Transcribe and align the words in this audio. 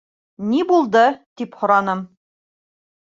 Ни 0.53 0.61
булды, 0.71 1.03
тип 1.41 1.59
һораным. 1.61 2.05